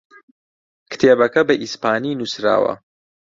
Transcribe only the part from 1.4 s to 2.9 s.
بە ئیسپانی نووسراوە.